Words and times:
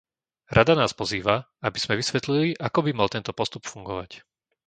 Rada 0.57 0.73
nás 0.81 0.93
pozýva, 1.01 1.35
aby 1.67 1.77
sme 1.83 1.99
vysvetlili, 2.01 2.49
ako 2.67 2.79
by 2.89 2.91
mal 2.97 3.05
tento 3.15 3.31
postup 3.39 3.63
fungovať. 3.73 4.09